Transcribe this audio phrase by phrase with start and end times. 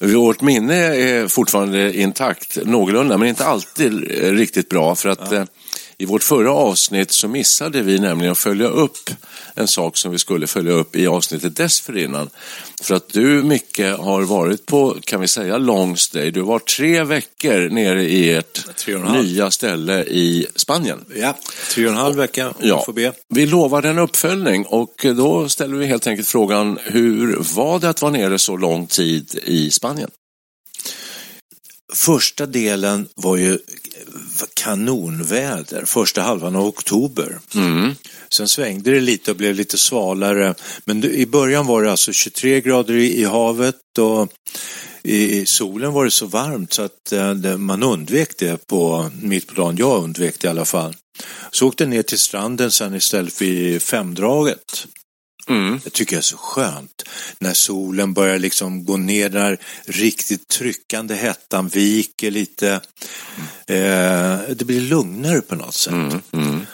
[0.00, 4.94] Vårt minne är fortfarande intakt, någorlunda, men inte alltid riktigt bra.
[4.94, 5.44] För att eh,
[6.00, 9.10] i vårt förra avsnitt så missade vi nämligen att följa upp
[9.54, 12.30] en sak som vi skulle följa upp i avsnittet dessförinnan.
[12.82, 16.30] För att du, Micke, har varit på, kan vi säga, long stay.
[16.30, 18.66] Du var tre veckor nere i ert
[19.12, 21.04] nya ställe i Spanien.
[21.16, 21.36] Ja,
[21.74, 22.54] tre och en halv vecka.
[22.60, 22.86] Ja,
[23.28, 28.02] vi lovade en uppföljning och då ställer vi helt enkelt frågan, hur var det att
[28.02, 30.10] vara nere så lång tid i Spanien?
[31.94, 33.58] Första delen var ju
[34.54, 37.38] kanonväder, första halvan av oktober.
[37.54, 37.94] Mm.
[38.28, 40.54] Sen svängde det lite och blev lite svalare.
[40.84, 44.32] Men i början var det alltså 23 grader i, havet och
[45.02, 49.54] i, solen var det så varmt så att eh, man undvek det på mitt på
[49.54, 49.76] dagen.
[49.76, 50.96] Jag undvek det i alla fall.
[51.50, 54.86] Så åkte jag ner till stranden sen istället vid femdraget.
[55.48, 55.80] Mm.
[55.84, 57.02] Det tycker jag är så skönt.
[57.38, 62.80] När solen börjar liksom gå ner, när riktigt tryckande hettan viker lite.
[63.66, 65.92] Eh, det blir lugnare på något sätt.
[65.92, 66.20] Mm.
[66.32, 66.66] Mm.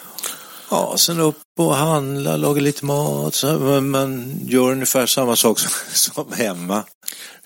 [0.75, 3.43] Ja, sen upp och handla, laga lite mat.
[3.83, 6.83] Man, gör ungefär samma sak som, som hemma.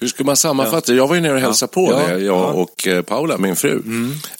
[0.01, 0.95] Hur ska man sammanfatta?
[0.95, 2.45] Jag var ju nere och hälsade på Ja, det, jag ja.
[2.47, 3.83] och eh, Paula, min fru,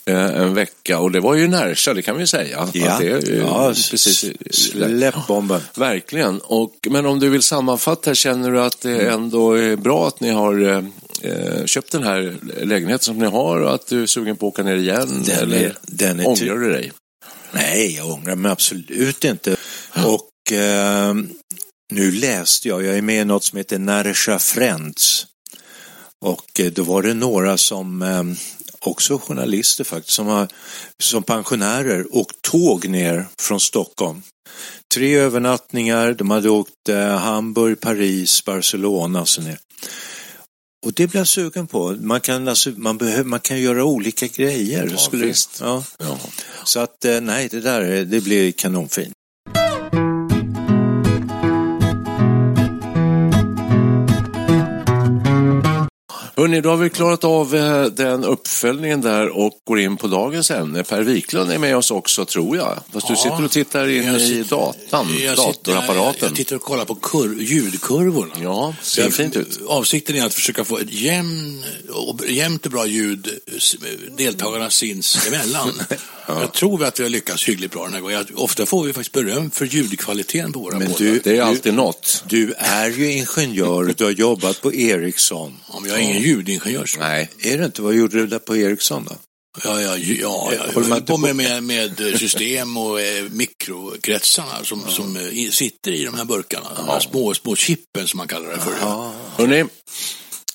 [0.05, 0.99] eh, en vecka.
[0.99, 2.59] Och det var ju Nersa, det kan vi ju säga.
[2.59, 5.61] Att Ja, det är, ju ja precis, s- släpp bomben.
[5.75, 6.39] Verkligen.
[6.43, 10.29] Och, men om du vill sammanfatta, känner du att det ändå är bra att ni
[10.29, 10.83] har eh,
[11.31, 14.53] eh, köpt den här lägenheten som ni har och att du är sugen på att
[14.53, 15.23] åka ner igen?
[15.25, 16.91] Den är- eller den är ångrar du dig?
[17.51, 19.55] Nej, jag ångrar mig absolut inte.
[20.05, 21.13] Och eh,
[21.91, 25.25] nu läste jag, jag är med i något som heter Närsha Friends.
[26.25, 28.23] Och eh, då var det några som, eh,
[28.79, 30.47] också journalister faktiskt, som, har,
[31.03, 34.21] som pensionärer åkt tåg ner från Stockholm.
[34.93, 39.59] Tre övernattningar, de hade åkt eh, Hamburg, Paris, Barcelona och så ner.
[40.85, 41.95] Och det blev jag sugen på.
[41.99, 44.87] Man kan, alltså, man behöver, man kan göra olika grejer.
[44.91, 45.33] Ja, Skulle-.
[45.59, 45.83] Ja.
[45.99, 46.19] Ja.
[46.63, 49.13] Så att eh, nej, det där eh, det blir kanonfint.
[56.39, 60.51] Hörrni, då har vi klarat av eh, den uppföljningen där och går in på dagens
[60.51, 60.83] ämne.
[60.83, 62.79] Per Wiklund är med oss också, tror jag.
[62.93, 63.19] Fast du Ja.
[63.23, 66.13] sitter och tittar in Jag i datan, jag datorapparaten.
[66.13, 68.33] Sitter, jag tittar och kollar på kur, ljudkurvorna.
[68.41, 69.59] Ja, ser jag- fint ut.
[69.67, 71.63] Avsikten är att försöka få ett jämn
[72.27, 73.29] jämnt och bra ljud
[74.17, 75.81] deltagarna sinsemellan.
[76.27, 78.15] Jag tror att vi har lyckats hyggligt bra den här gången.
[78.29, 81.05] Jag- Ofta får vi faktiskt beröm för ljudkvaliteten på våra Men båtar.
[81.05, 82.23] du- Det är alltid något.
[82.27, 85.57] Du är ju ingenjör, du har jobbat på Ericsson.
[85.67, 86.89] Om jag är ingen ljudingenjör.
[86.99, 87.29] Nej.
[87.39, 87.81] Är det inte?
[87.81, 89.15] Vad gjorde du där på Ericsson då?
[89.63, 93.25] Ja, ja, ja, jag Håller håller man inte på med, med, med system och eh,
[93.31, 96.67] mikrokretsarna som, som eh, sitter i de här burkarna.
[96.75, 98.73] De här små, små chippen som man kallar det för.
[99.37, 99.65] Hörrni,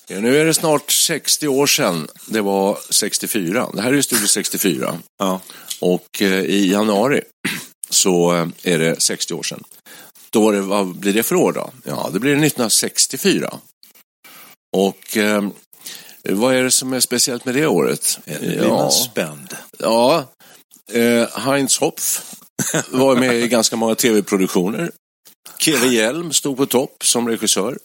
[0.07, 2.07] ja, nu är det snart 60 år sedan.
[2.25, 3.69] Det var 64.
[3.73, 4.99] Det här är ju Studio 64.
[5.17, 5.41] Ja.
[5.79, 7.21] Och eh, i januari
[7.89, 9.63] så eh, är det 60 år sedan.
[10.29, 11.71] Då var det, vad blir det för år då?
[11.83, 13.59] Ja, det blir 1964.
[14.77, 15.47] Och eh,
[16.29, 18.19] vad är det som är speciellt med det året?
[18.25, 19.55] Nu blir man spänd.
[19.79, 20.25] Ja,
[20.91, 22.35] eh, Heinz Hopf
[22.89, 24.91] var med i ganska många tv-produktioner.
[25.57, 27.77] Keve Hjelm stod på topp som regissör.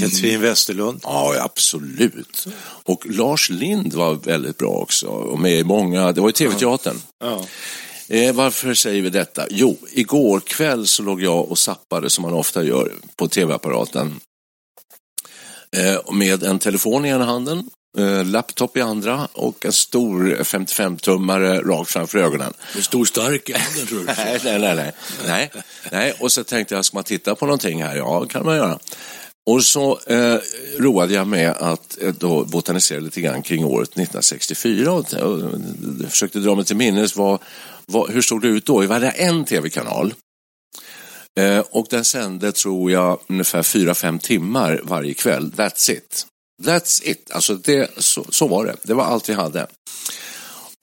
[0.00, 1.00] Katrin Westerlund.
[1.02, 2.46] Ja, absolut.
[2.84, 5.06] Och Lars Lind var väldigt bra också.
[5.06, 7.00] Och med i många, det var ju tv-teatern.
[7.24, 7.46] Ja.
[8.08, 9.46] Eh, varför säger vi detta?
[9.50, 14.20] Jo, igår kväll så låg jag och sappade som man ofta gör på tv-apparaten.
[15.76, 17.70] Eh, med en telefon i ena handen,
[18.24, 22.52] laptop i andra och en stor 55-tummare rakt framför ögonen.
[22.76, 24.04] En stor stark i handen tror du?
[24.16, 24.92] Nej, nej, nej, nej.
[25.26, 25.50] nej.
[25.92, 27.96] Nej, och så tänkte jag, ska man titta på någonting här?
[27.96, 28.78] Ja, det kan man göra.
[29.50, 30.38] Och så eh,
[30.78, 35.60] roade jag med att eh, då botanisera lite grann kring året 1964 och, och, och
[36.10, 37.40] försökte dra mig till minnes vad,
[37.86, 38.78] vad, hur såg det ut då?
[38.78, 40.14] Vi hade en tv-kanal
[41.40, 45.52] eh, och den sände, tror jag, ungefär 4-5 timmar varje kväll.
[45.56, 46.26] That's it.
[46.62, 47.30] That's it.
[47.30, 48.76] Alltså det, så, så var det.
[48.82, 49.66] Det var allt vi hade.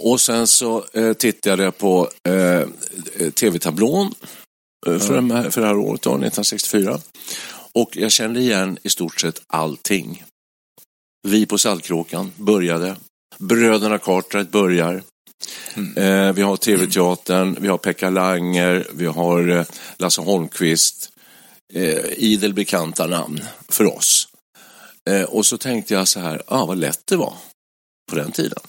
[0.04, 2.68] Och sen så eh, tittade jag på eh,
[3.32, 4.14] tv-tablån
[4.88, 5.52] eh, för, mm.
[5.52, 7.00] för det här året, då, 1964.
[7.74, 10.24] Och jag kände igen i stort sett allting.
[11.28, 12.96] Vi på Saltkråkan började.
[13.38, 15.04] Bröderna Cartwright börjar.
[15.74, 15.98] Mm.
[15.98, 19.66] Eh, vi har TV-teatern, vi har Pekka Langer, vi har eh,
[19.98, 21.10] Lasse Holmqvist.
[21.74, 24.28] Eh, idel bekanta namn för oss.
[25.10, 27.34] Eh, och så tänkte jag så här, ah, vad lätt det var
[28.10, 28.60] på den tiden.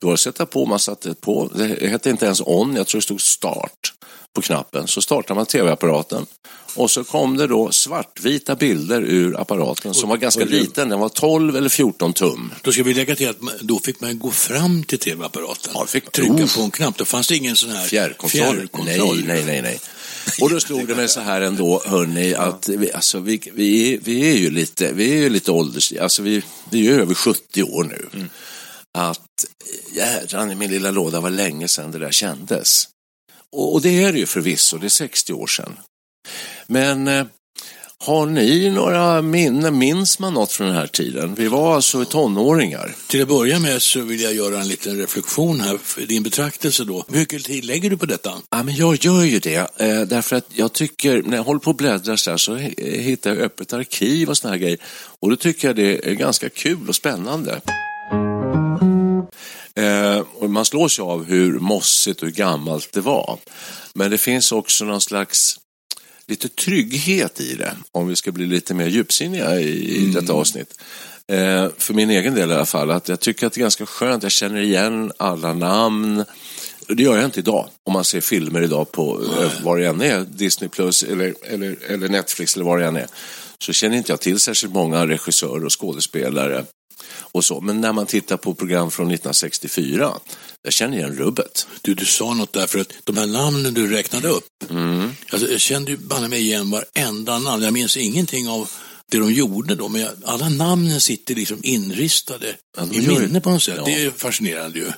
[0.00, 2.98] Det var att sätta på, man satte på, det hette inte ens on, jag tror
[2.98, 3.92] det stod start
[4.34, 4.88] på knappen.
[4.88, 6.26] Så startade man tv-apparaten
[6.74, 11.08] och så kom det då svartvita bilder ur apparaten som var ganska liten, den var
[11.08, 12.52] 12 eller 14 tum.
[12.62, 16.12] Då ska vi lägga till att då fick man gå fram till tv-apparaten, ja, fick
[16.12, 18.56] trycka på en knapp, då fanns det ingen sån här fjärrkontroll.
[18.56, 19.24] fjärrkontroll.
[19.26, 19.80] Nej, nej, nej, nej.
[20.40, 24.30] Och då slog det mig så här ändå, hörni, att vi, alltså, vi, vi, vi
[24.30, 27.84] är ju lite, vi är ju lite ålders, alltså vi, vi är över 70 år
[27.84, 28.08] nu.
[28.14, 28.28] Mm.
[28.98, 29.44] Att
[29.92, 32.88] jädrar i min lilla låda var länge sedan det där kändes.
[33.52, 35.78] Och, och det är det ju förvisso, det är 60 år sedan.
[36.66, 37.26] Men eh,
[38.04, 41.34] har ni några minnen, minns man något från den här tiden?
[41.34, 42.94] Vi var alltså tonåringar.
[43.06, 46.84] Till att börja med så vill jag göra en liten reflektion här, för din betraktelse
[46.84, 47.04] då.
[47.08, 48.32] Hur mycket tid lägger du på detta?
[48.50, 51.70] Ja, men jag gör ju det, eh, därför att jag tycker, när jag håller på
[51.70, 54.78] och bläddrar så här, så hittar jag öppet arkiv och såna här grejer.
[55.20, 57.60] Och då tycker jag det är ganska kul och spännande.
[59.74, 63.38] Eh, och man slås ju av hur mossigt och hur gammalt det var.
[63.94, 65.58] Men det finns också någon slags
[66.32, 70.12] lite trygghet i det, om vi ska bli lite mer djupsinniga i, mm.
[70.12, 70.80] detta avsnitt.
[71.28, 73.86] Eh, för min egen del i alla fall, att jag tycker att det är ganska
[73.86, 76.24] skönt, jag känner igen alla namn.
[76.88, 80.02] Det gör jag inte idag, om man ser filmer idag på eh, var det än
[80.02, 83.06] är, Disney Plus eller, eller, eller Netflix eller var det än är.
[83.58, 86.64] Så känner inte jag till särskilt många regissörer och skådespelare
[87.32, 87.60] och så.
[87.60, 90.12] Men när man tittar på program från 1964,
[90.62, 91.66] jag känner igen rubbet.
[91.82, 95.10] Du, du sa något där, för att de här namnen du räknade upp, mm.
[95.30, 97.62] alltså, jag kände ju banne mig igen varenda namn.
[97.62, 98.70] Jag minns ingenting av
[99.10, 103.62] det de gjorde då, men alla namnen sitter liksom inristade ja, i minne på något
[103.62, 103.74] sätt.
[103.76, 103.84] Ja.
[103.84, 104.92] Det är fascinerande ju.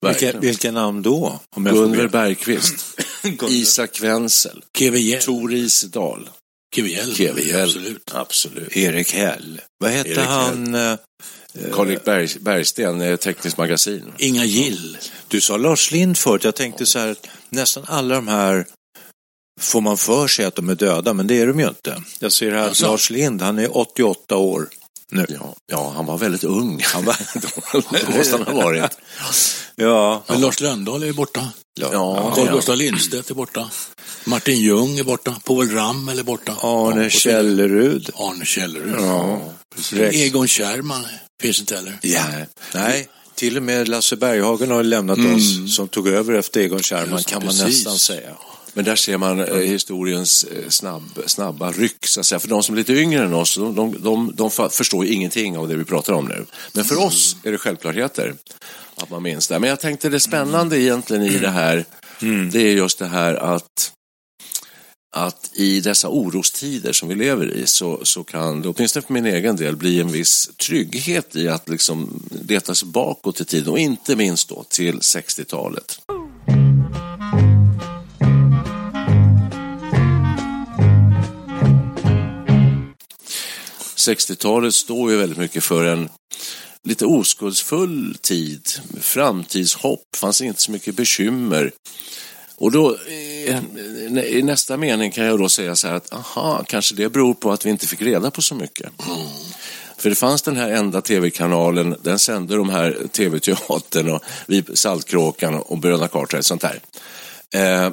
[0.00, 1.40] Vilka, vilka namn då?
[1.56, 3.00] Gunver Bergqvist,
[3.48, 4.64] Isak Wenzel,
[5.20, 6.28] Tor Isedal.
[6.76, 7.10] KVL,
[7.62, 8.10] absolut.
[8.14, 8.76] absolut.
[8.76, 9.60] Erik Häll.
[9.80, 10.74] Vad hette Erik han?
[10.74, 10.96] Eh,
[11.72, 14.12] Karl-Erik Berg, Bergsten, eh, Tekniskt magasin.
[14.18, 14.98] Inga Gill.
[15.28, 16.44] Du sa Lars Lind förut.
[16.44, 17.16] Jag tänkte så här,
[17.48, 18.66] nästan alla de här
[19.60, 22.02] får man för sig att de är döda, men det är de ju inte.
[22.18, 22.80] Jag ser här att.
[22.80, 24.68] Lars Lind, han är 88 år
[25.10, 25.26] nu.
[25.28, 26.82] Ja, ja han var väldigt ung.
[26.92, 27.16] Han var,
[28.12, 28.98] då måste han ha varit.
[29.76, 30.24] Ja.
[30.28, 31.48] Men Lars Lönndahl är borta.
[31.80, 31.90] Ja.
[31.92, 33.70] ja Carl Gustaf Lindstedt är borta.
[34.24, 35.36] Martin Ljung är borta.
[35.44, 36.56] Povel Ramel är borta.
[36.62, 38.10] Arne ja, Källerud.
[38.14, 38.94] Arne Källerud.
[38.98, 39.52] Ja.
[40.12, 41.06] Egon Kärrman
[41.42, 41.98] finns inte heller.
[42.02, 42.24] Ja.
[42.74, 43.08] Nej.
[43.34, 45.36] Till och med Lasse Berghagen har lämnat mm.
[45.36, 48.30] oss som tog över efter Egon Kärrman kan man nästan säga.
[48.72, 52.38] Men där ser man eh, historiens eh, snabb, snabba ryck, så att säga.
[52.38, 55.58] För de som är lite yngre än oss, de, de, de, de förstår ju ingenting
[55.58, 56.46] av det vi pratar om nu.
[56.72, 58.34] Men för oss är det självklarheter
[58.94, 59.58] att man minns det.
[59.58, 61.84] Men jag tänkte det spännande egentligen i det här,
[62.22, 62.50] mm.
[62.50, 63.92] det är just det här att
[65.12, 69.26] att i dessa orostider som vi lever i så, så kan det, åtminstone för min
[69.26, 73.78] egen del, bli en viss trygghet i att liksom leta sig bakåt i tiden och
[73.78, 76.00] inte minst då till 60-talet.
[84.14, 86.08] 60-talet står ju väldigt mycket för en
[86.82, 88.68] lite oskuldsfull tid,
[89.00, 91.72] framtidshopp, fanns inte så mycket bekymmer.
[92.56, 92.96] Och då
[93.48, 93.58] eh,
[94.24, 97.52] i nästa mening kan jag då säga så här att aha, kanske det beror på
[97.52, 99.06] att vi inte fick reda på så mycket.
[99.06, 99.26] Mm.
[99.96, 104.22] För det fanns den här enda tv-kanalen, den sände de här tv-teatern och
[104.74, 106.80] Saltkråkan och Bröderna Cartwright och sånt där.
[107.54, 107.92] Eh,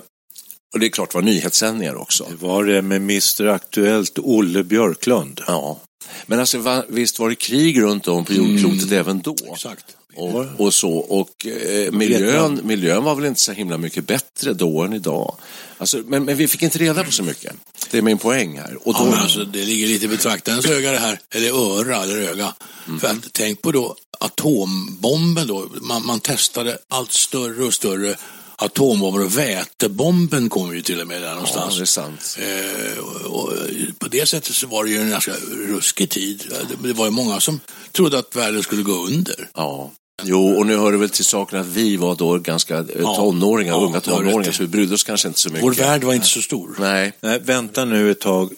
[0.74, 2.28] och det är klart det var nyhetssändningar också.
[2.30, 5.42] Det var det med Mr Aktuellt, Olle Björklund.
[5.48, 5.80] Ja,
[6.26, 9.00] men alltså, visst var det krig runt om på jordklotet mm.
[9.00, 9.36] även då?
[9.54, 9.86] Exakt.
[10.18, 10.92] Och, och, så.
[10.92, 15.36] Och eh, miljön, miljön var väl inte så himla mycket bättre då än idag.
[15.78, 17.54] Alltså, men, men vi fick inte reda på så mycket.
[17.92, 18.78] Det är min poäng här.
[18.88, 19.00] Och då...
[19.00, 22.54] ja, alltså, det ligger lite i betraktarens öga det här, eller öra eller öga.
[22.88, 23.00] Mm.
[23.00, 28.16] För att, tänk på då atombomben då, man, man testade allt större och större
[28.62, 31.76] atombomber och vätebomben kom ju till och med där Ja, någonstans.
[31.78, 32.38] det är sant.
[32.40, 33.54] Eh, och, och
[34.00, 36.44] på det sättet så var det ju en ganska ruskig tid.
[36.82, 37.60] Det, det var ju många som
[37.92, 39.50] trodde att världen skulle gå under.
[39.56, 39.92] Ja.
[40.24, 43.74] Jo, och nu hör det väl till saken att vi var då ganska eh, tonåringar,
[43.74, 45.64] Ja, unga tonåringar, så vi brydde oss kanske inte så mycket.
[45.64, 46.76] Vår värld var inte så stor.
[46.80, 47.14] Nej.
[47.22, 48.52] Nej, vänta nu ett tag.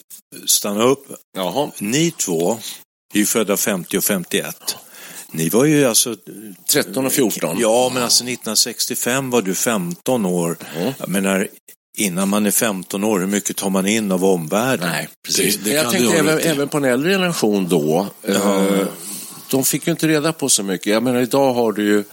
[0.46, 1.06] Stanna upp.
[1.38, 1.72] Jaha.
[1.80, 2.60] Ni två
[3.14, 4.76] är ju födda 50 och 51.
[5.32, 6.16] Ni var ju alltså...
[6.72, 7.58] 13 och 14.
[7.60, 10.58] Ja, men alltså 1965 var du 15 år.
[11.00, 11.48] Jag menar,
[11.98, 14.90] innan man är 15 år, hur mycket tar man in av omvärlden?
[14.90, 15.58] Nej, precis.
[15.58, 18.08] Det- det jag tänkte även, även på en äldre generation då.
[18.24, 18.80] Eh,
[19.52, 20.88] de fick ju inte reda på så mycket.
[20.94, 22.04] Jag menar, idag har du ju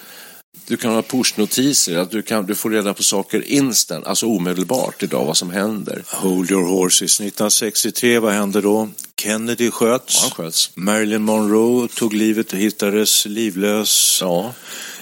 [0.66, 5.02] du kan ha pushnotiser, att du, kan, du får reda på saker instant, alltså omedelbart
[5.02, 6.04] idag, vad som händer.
[6.06, 7.20] Hold your horses.
[7.20, 8.88] 1963, vad hände då?
[9.22, 10.22] Kennedy sköts.
[10.22, 10.70] Han sköts.
[10.74, 14.18] Marilyn Monroe tog livet och hittades livlös.
[14.20, 14.54] Ja.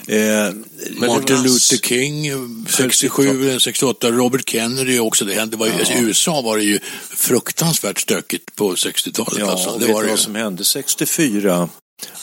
[0.06, 0.54] Eh,
[0.96, 5.24] Martin Luther King, eh, 67 eller 68, Robert Kennedy också.
[5.24, 6.80] Det hände, var ju, I USA var det ju
[7.10, 9.38] fruktansvärt stökigt på 60-talet.
[9.38, 9.78] Ja, alltså.
[9.78, 10.16] det vet var vad ju.
[10.16, 11.68] som hände 64?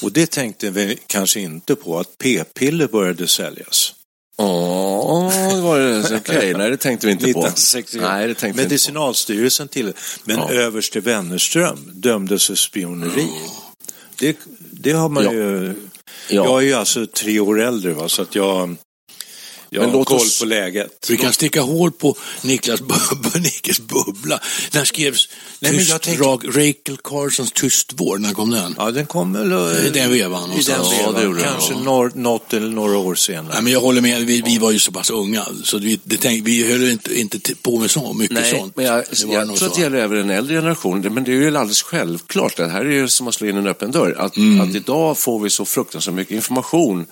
[0.01, 3.93] Och det tänkte vi kanske inte på, att p-piller började säljas.
[4.37, 6.15] Ja, det var det.
[6.17, 7.29] Okej, nej det tänkte vi inte på.
[7.29, 8.11] 1964.
[8.11, 8.61] Nej, det tänkte.
[8.61, 10.51] Medicinalstyrelsen till Men Ja.
[10.51, 13.27] överste Wennerström dömdes för spioneri.
[14.19, 14.37] Det,
[14.71, 15.33] det har man Ja.
[15.33, 15.73] ju...
[16.29, 16.45] Ja.
[16.45, 18.75] Jag är ju alltså tre år äldre, va, så att jag,
[19.73, 21.05] jag Men har låt koll oss- på läget.
[21.09, 22.79] Vi kan sticka hål på Niklas
[23.35, 24.39] Nickes bubbla.
[24.71, 28.17] Den skrevs Nej, tyst, jag tänker- rak, Rachel Carsons Tyst vår.
[28.17, 28.75] När kom den?
[28.77, 29.51] Ja, den kom väl...
[29.51, 30.75] eh, I den vevan I den.
[31.03, 31.37] Ja, vevan.
[31.43, 31.79] Kanske ja.
[31.83, 33.53] når, något eller några år senare.
[33.53, 36.17] Nej, men jag håller med, vi, vi var ju så pass unga så vi, det
[36.17, 38.75] tänk, vi höll inte, inte på med så mycket Nej, sånt.
[38.75, 39.75] men jag, Det jag tror att så.
[39.75, 41.01] det gäller även en äldre generation.
[41.13, 42.57] Men det är ju alldeles självklart.
[42.57, 44.15] Det här är ju som att slå in en öppen dörr.
[44.19, 44.69] Att, Mm.
[44.69, 47.05] att idag får vi så fruktansvärt mycket information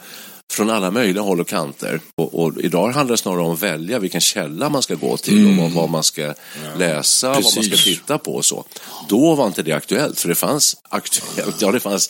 [0.51, 1.99] från alla möjliga håll och kanter.
[2.15, 5.49] Och, och idag handlar det snarare om att välja vilken källa man ska gå till
[5.49, 6.33] och vad, vad man ska
[6.77, 7.71] läsa, vad man ska Mm.
[7.71, 7.83] Precis.
[7.99, 8.65] titta på och så.
[9.09, 12.09] Då var inte det aktuellt, för det fanns aktuellt, ja det fanns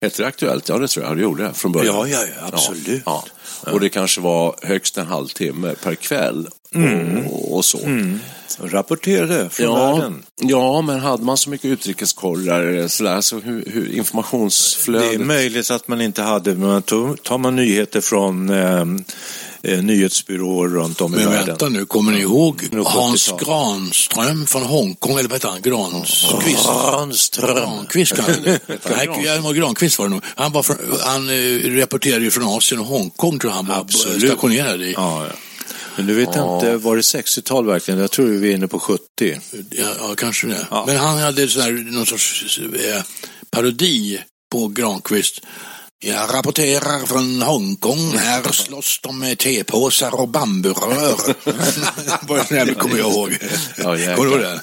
[0.00, 0.68] Hette det Aktuellt?
[0.68, 1.94] Ja, det tror jag det gjorde från början.
[1.96, 3.02] Ja, ja, ja, absolut.
[3.06, 3.24] Ja,
[3.66, 3.72] ja.
[3.72, 6.48] Och det kanske var högst en halvtimme per kväll
[7.30, 7.78] och, och så.
[8.62, 10.22] Rapporterade från Ja, världen.
[10.40, 15.14] ja, men hade man så mycket utrikeskorrar, sådär, så hur, hur Det informationsflödet...
[15.14, 18.80] är möjligt att man inte hade, men tar man nyheter från eh,
[19.62, 21.46] eh, nyhetsbyråer runt om i Men världen.
[21.46, 23.46] vänta nu, kommer ni ihåg Hans 70-tal.
[23.46, 25.62] Granström från Hongkong, eller vad heter han?
[25.62, 26.66] Granqvist?
[26.68, 27.56] Granström.
[27.56, 28.58] Granqvist kan det.
[28.96, 30.22] Nej, ja, det var Granqvist var det nog.
[30.36, 33.74] Han, var från, han eh, rapporterade ju från Asien och Hongkong tror jag han var
[33.76, 34.22] Absolut.
[34.30, 34.92] stationerad i.
[34.96, 35.32] Ja, ja.
[35.96, 38.00] Men du vet inte, var det 60-tal verkligen?
[38.00, 39.00] Jag tror vi är inne på 70.
[39.70, 40.66] Ja, ja kanske det.
[40.70, 40.84] Ja.
[40.86, 43.02] Men han hade sån här, någon sorts eh,
[43.50, 44.20] parodi
[44.52, 45.40] på Granqvist.
[46.06, 48.12] Jag rapporterar från Hongkong.
[48.18, 51.34] Här slåss de med tepåsar och bamburör.
[52.54, 53.38] Här kommer jag ihåg.
[53.76, 54.60] Ja, kommer du ihåg det?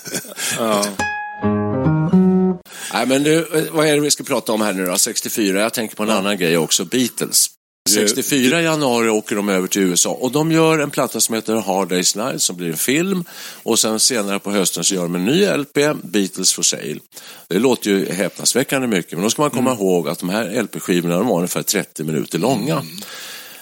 [2.94, 4.98] Nej, men du, vad är det vi ska prata om här nu då?
[4.98, 7.50] 64, jag tänker på en annan grej också, Beatles.
[7.90, 11.92] 64 januari åker de över till USA och de gör en platta som heter Hard
[11.92, 13.24] Day's Night som blir en film
[13.64, 17.00] och sen senare på hösten så gör de en ny LP, Beatles for sale.
[17.48, 21.18] Det låter ju häpnadsväckande mycket men då ska man komma ihåg att de här LP-skivorna
[21.18, 22.84] de var ungefär 30 minuter långa.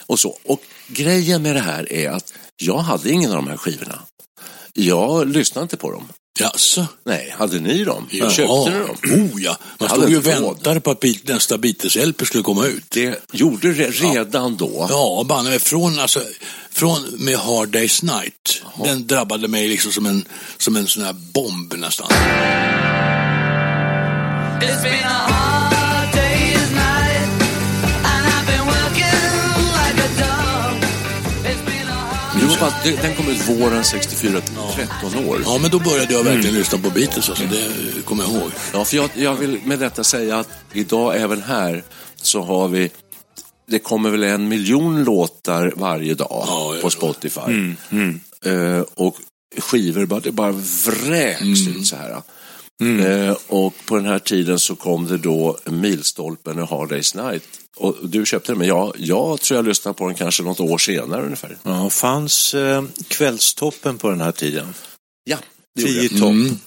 [0.05, 0.37] Och, så.
[0.43, 3.99] och grejen med det här är att jag hade ingen av de här skivorna.
[4.73, 6.07] Jag lyssnade inte på dem.
[6.39, 6.87] Jaså?
[7.03, 8.07] Nej, hade ni dem?
[8.11, 8.29] Ja.
[8.29, 8.97] Köpte ni dem?
[9.03, 12.83] Oh ja, man Jag stod ju och väntade på att nästa Beatles-LP skulle komma ut.
[12.89, 14.87] Det gjorde det redan då.
[14.89, 16.21] Ja, banne från, alltså,
[16.71, 18.63] från med Hard Day's Night.
[18.83, 20.25] Den drabbade mig liksom som en,
[20.57, 22.07] som en sån här bomb nästan.
[24.61, 25.58] It's been a hard
[32.83, 34.41] det- den kom ut våren 64,
[34.75, 35.41] 13 år.
[35.45, 36.33] Ja, men då började jag Mm.
[36.33, 38.51] verkligen lyssna på Beatles, alltså, det kommer jag ihåg.
[38.73, 41.83] Ja, för jag, jag vill med detta säga att idag även här
[42.21, 42.89] så har vi
[43.67, 46.89] det kommer väl en miljon låtar varje dag Ja, på.
[46.89, 47.39] Spotify.
[48.45, 49.15] Eh, och
[49.57, 50.51] skivor bara, det bara
[50.85, 52.21] vräks ut så här.
[52.81, 57.43] Eh, och på den här tiden så kom det då Milstolpen och Hard Day's Night.
[57.79, 60.77] Och du köpte den, men jag, jag tror jag lyssnade på den kanske något år
[60.77, 61.57] senare ungefär.
[61.63, 64.73] Ja, fanns eh, Kvällstoppen på den här tiden?
[65.23, 65.37] Ja,
[65.75, 66.19] det gjorde Tio jag.
[66.19, 66.59] topp.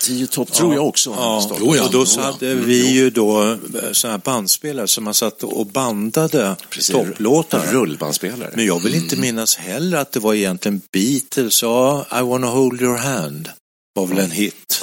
[0.00, 1.10] Tio topp tror jag också.
[1.10, 1.56] Ja.
[1.60, 1.84] Jo, ja.
[1.84, 3.56] och då så hade vi ju då
[3.92, 6.94] sådana här bandspelare som man satt och bandade Precis.
[6.94, 7.72] topplåtarna.
[7.72, 8.52] Rullbandspelare.
[8.54, 12.82] Men jag vill inte minnas heller att det var egentligen Beatles, ja, I wanna hold
[12.82, 13.48] your hand
[13.94, 14.82] var väl en hit.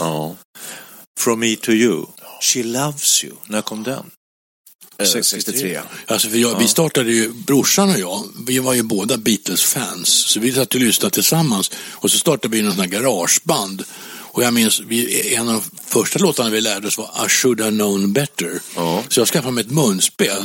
[1.19, 2.05] From me to you,
[2.41, 4.11] She loves you, när kom den?
[4.97, 5.79] Eh, 63.
[6.07, 10.07] Alltså för jag, Vi startade ju, brorsan och jag, vi var ju båda Beatles-fans.
[10.07, 11.71] Så vi satt och lyssnade tillsammans.
[11.91, 13.83] Och så startade vi någon sån här garageband.
[14.35, 17.61] Och jag minns, vi, en av de första låtarna vi lärde oss var I should
[17.61, 18.59] have known better.
[18.75, 19.03] Ja.
[19.09, 20.43] Så jag skaffade mig ett munspel.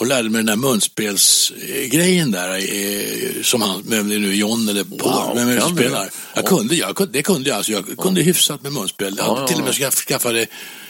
[0.00, 2.54] Och lärde mig den där munspelsgrejen där.
[2.54, 5.76] Eh, som han, vem det är nu, John eller Paul, Wow, vem är det som
[5.76, 6.10] spelar?
[6.34, 6.48] Jag Ja.
[6.48, 7.72] kunde, jag kunde, det kunde jag alltså.
[7.72, 9.14] Jag kunde hyfsat med munspel.
[9.18, 10.46] Jag hade till och med skaff, skaffade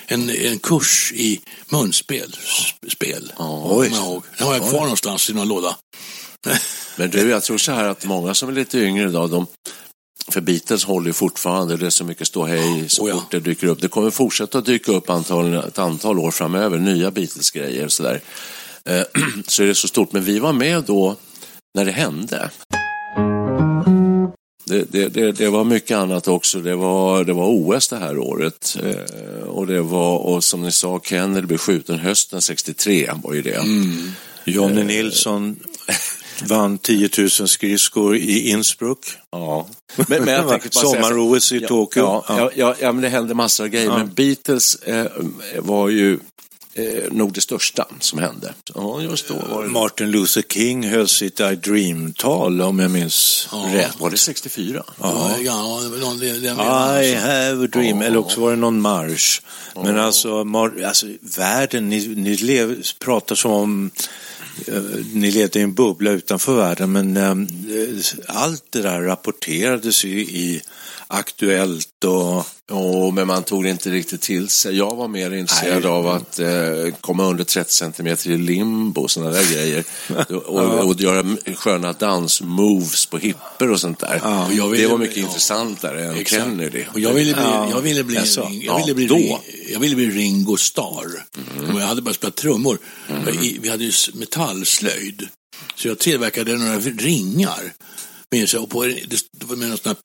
[0.06, 2.36] en, en kurs i munspel.
[2.92, 3.32] Spel.
[3.36, 4.22] Kommer jag ihåg.
[4.38, 5.76] Den har jag kvar någonstans i någon låda.
[6.96, 9.46] Men du, jag tror så här att många som är lite yngre idag, de,
[10.28, 13.14] för Beatles håller ju fortfarande, det är så mycket ståhej så Oh ja.
[13.14, 13.80] fort det dyker upp.
[13.80, 18.20] Det kommer fortsätta att dyka upp antal, ett antal år framöver, nya Beatles-grejer och sådär.
[18.88, 19.02] Eh,
[19.47, 21.16] så är det så stort, men vi var med då
[21.75, 22.50] när det hände.
[24.64, 26.59] Det, det, det, det var mycket annat också.
[26.59, 28.76] Det var, det var OS det här året.
[28.83, 33.42] Eh, och det var, och som ni sa, Kennedy blev skjuten hösten 63 var ju
[33.42, 33.54] det.
[33.54, 34.11] Mm.
[34.45, 35.57] Johnny Nilsson
[36.42, 38.99] vann 10 000 skridskor i Innsbruck.
[39.30, 39.68] Ja.
[39.97, 42.02] Men, men jag Sommar-OS i Tokyo.
[42.02, 43.90] Ja, ja, ja, ja, men det hände massor av grejer.
[43.90, 45.07] Men Beatles eh,
[45.59, 46.18] var ju
[46.78, 48.54] eh, nog det största som hände.
[48.75, 49.68] Ja, just då var det...
[49.68, 54.00] Martin Luther King höll sitt I Dream-tal om jag minns rätt.
[54.00, 54.85] Var det 64?
[55.00, 56.49] Ja, ja, det var någon, det, det,
[57.04, 59.42] I have a dream, eller också var det någon marsch.
[59.75, 61.06] Men alltså, mar, alltså
[61.37, 63.90] världen, ni, ni lev, pratar som om
[64.66, 64.82] eh,
[65.12, 67.37] ni levde i en bubbla utanför världen, men eh,
[68.26, 70.62] allt det där rapporterades ju i
[71.08, 74.76] Aktuellt och Jo, men man tog det inte riktigt till sig.
[74.76, 75.90] Jag var mer intresserad Nej.
[75.92, 76.48] av att eh,
[77.00, 79.84] komma under 30 centimeter i limbo och sådana där grejer.
[80.46, 84.46] och, och göra sköna dansmoves på hipper och sånt där.
[84.46, 85.22] och jag ville- det var mycket ja.
[85.26, 86.42] intressantare än Exakt.
[86.42, 86.84] Kennedy.
[86.92, 87.70] Och jag ville bli, Ja.
[87.70, 88.42] jag ville bli, Jaså?
[88.42, 89.14] Ring- jag Ja, ville bli, då.
[89.14, 89.38] Ring-
[89.72, 91.24] jag ville bli Ringo Starr.
[91.74, 92.78] Och jag hade börjat spela trummor.
[93.42, 95.28] I- Vi hade ju metallslöjd.
[95.74, 97.72] Så jag tillverkade några ringar.
[98.32, 99.97] Minns jag, och på, det var med någon sån här,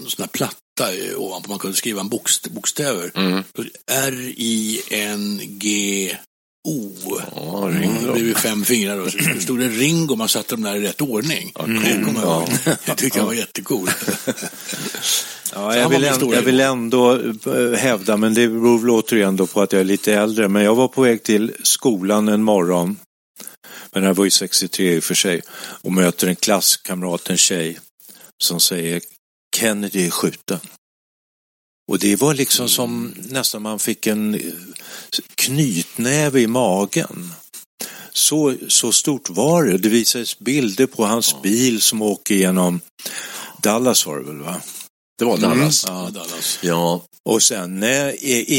[0.00, 1.50] någon sån här platta eh, ovanpå.
[1.50, 3.10] Man kunde skriva en bokst, bokstäver.
[3.90, 4.80] R-I-N-G-O.
[7.36, 8.06] Ja, Ringo.
[8.06, 9.10] Det blev ju fem fingrar då.
[9.10, 11.52] Så det stod det Ringo, man satte dem där i rätt ordning.
[11.54, 12.48] Det kommer jag ihåg.
[12.84, 13.90] Jag tyckte jag var jättecool.
[15.54, 17.18] Ja, jag, vill ändå, jag vill ändå
[17.76, 20.74] hävda, men det beror väl återigen då på att jag är lite äldre, men jag
[20.74, 22.96] var på väg till skolan en morgon,
[23.92, 25.42] men det här var ju 63 i och för sig,
[25.82, 27.78] och möter en klasskamrat, en tjej,
[28.42, 29.00] som säger
[29.56, 30.60] Kennedy är skjuten.
[31.88, 34.40] Och det var liksom som nästan man fick en eh,
[35.34, 37.32] knytnäve i magen.
[38.12, 39.78] Så, så stort var det.
[39.78, 42.80] Det visades bilder på hans bil som åker genom
[43.62, 44.60] Dallas var det väl va?
[45.20, 45.84] Det var Dallas.
[45.88, 46.58] Ja, Dallas.
[46.62, 48.10] Ja, Och sen eh,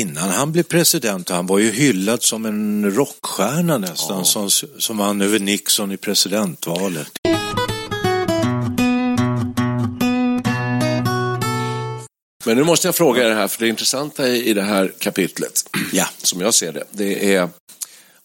[0.01, 5.21] innan han blev president, han var ju hyllad som en rockstjärna nästan, som, som vann
[5.21, 7.07] över Nixon i presidentvalet.
[12.45, 15.63] Men nu måste jag fråga er här, för det intressanta i i det här kapitlet,
[15.91, 16.05] Ja.
[16.23, 17.49] som jag ser det, det är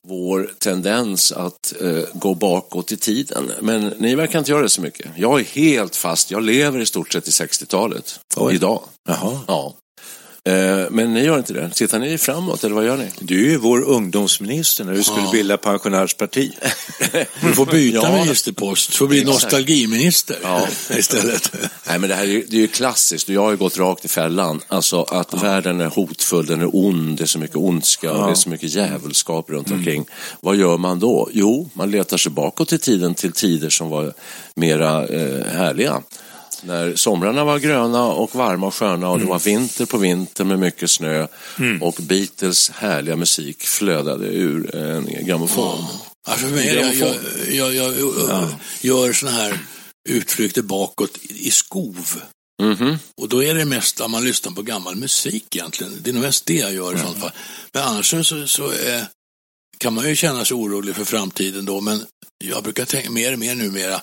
[0.08, 3.50] vår tendens att eh, gå bakåt i tiden.
[3.60, 5.06] Men ni verkar inte göra det så mycket.
[5.16, 8.54] Jag är helt fast, jag lever i stort sett i 60-talet, Oj.
[8.54, 8.82] idag.
[9.08, 9.40] Jaha.
[9.46, 9.74] Ja.
[10.46, 11.70] Eh, men ni gör inte det.
[11.74, 13.08] Tittar ni framåt, eller vad gör ni?
[13.20, 16.52] Du är ju vår ungdomsminister när du skulle bilda pensionärsparti.
[17.42, 18.12] Du får byta Ja.
[18.24, 19.42] ministerpost, får bli Exakt.
[19.42, 20.66] nostalgiminister Ja.
[20.98, 21.52] istället.
[21.88, 24.04] Nej, men det här är ju, det är ju klassiskt jag har ju gått rakt
[24.04, 24.60] i fällan.
[24.68, 28.30] Alltså att världen är hotfull, den är ond, det är så mycket ondska och det
[28.30, 30.06] är så mycket djävulskap runt omkring.
[30.40, 31.28] Vad gör man då?
[31.32, 34.12] Jo, man letar sig bakåt i tiden till tider som var
[34.54, 36.02] mera eh, härliga.
[36.66, 40.58] När somrarna var gröna och varma och sköna och det var vinter på vinter med
[40.58, 41.26] mycket snö
[41.80, 45.84] och Beatles härliga musik flödade ur en grammofon.
[46.28, 46.94] Alltså jag,
[47.50, 48.48] jag, jag,
[48.80, 49.58] gör såna här
[50.08, 52.20] utflykter bakåt i skov.
[52.62, 52.98] Mhm.
[53.20, 55.92] Och då är det mest att man lyssnar på gammal musik egentligen.
[56.02, 57.32] Det är nog mest det jag gör i sånt fall.
[57.72, 59.02] Men annars så, så, så eh,
[59.78, 61.80] kan man ju känna sig orolig för framtiden då.
[61.80, 62.04] Men
[62.44, 64.00] jag brukar tänka mer och mer numera.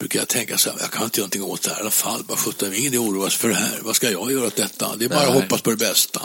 [0.00, 1.90] Brukar jag tänka så här, jag kan inte göra någonting åt det här i alla
[1.90, 2.24] fall.
[2.24, 3.78] Bara sjutton, ingen idé att oroa sig för det här.
[3.82, 4.96] Vad ska jag göra åt detta?
[4.96, 5.42] Det är bara att Nej.
[5.42, 6.22] hoppas på det bästa.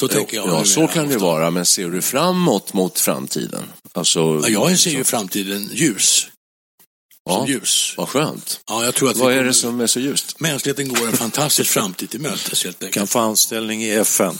[0.00, 0.48] Så tänker jag.
[0.48, 3.62] Ja, så kan det vara, men ser du framåt mot framtiden?
[3.92, 6.26] Alltså, Ja, jag ser ju framtiden ljus.
[7.24, 7.36] Ja.
[7.36, 7.94] Som ljus.
[7.96, 8.60] Vad skönt.
[8.68, 10.40] Ja, jag tror att Vad är det som är så ljust?
[10.40, 12.94] Mänskligheten går en fantastisk framtid till mötes helt enkelt.
[12.94, 14.38] Kan få anställning i FN.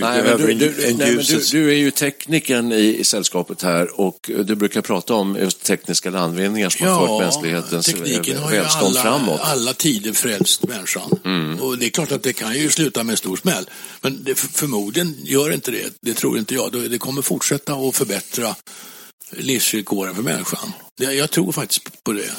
[0.00, 2.96] Nej, men behöver du, en- du, en nej, men du, du är ju teknikern i,
[2.98, 7.86] i sällskapet här och du brukar prata om just tekniska landvinningar som har fört mänsklighetens
[7.86, 9.40] tekniken har ju alla, framåt.
[9.40, 9.50] Mm.
[9.52, 11.10] alla tider frälst människan.
[11.60, 13.70] Och det är klart att det kan ju sluta med en stor smäll.
[14.00, 15.94] Men det, förmodligen gör inte det.
[16.00, 16.90] Det tror inte jag.
[16.90, 18.54] Det kommer fortsätta att förbättra
[19.30, 20.72] livsvillkoren för människan.
[20.96, 22.30] Jag tror faktiskt på det,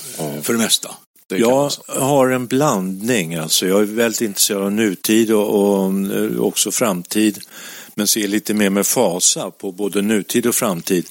[0.43, 0.95] för det mesta.
[1.29, 3.35] Det Jag har en blandning.
[3.35, 3.67] Alltså.
[3.67, 5.91] Jag är väldigt intresserad av nutid och, och
[6.47, 7.39] också framtid.
[7.95, 11.05] Men ser lite mer med fasa på både nutid och framtid.